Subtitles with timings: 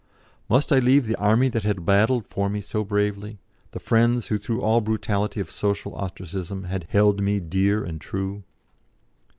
[0.49, 3.37] Must I leave the army that had battled for me so bravely,
[3.69, 8.41] the friends who through all brutality of social ostracism had held me dear and true?